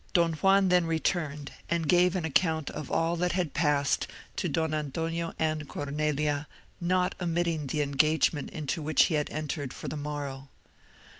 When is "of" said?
2.71-2.89